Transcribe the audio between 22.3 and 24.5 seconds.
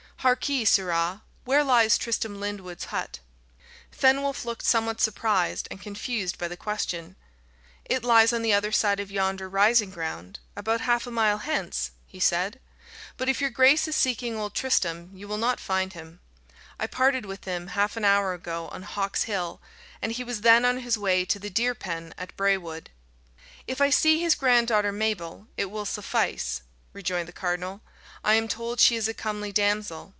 Bray Wood." "If I see his